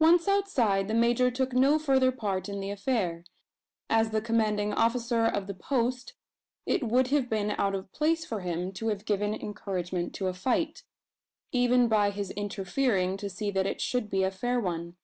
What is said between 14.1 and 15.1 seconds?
be a fair one.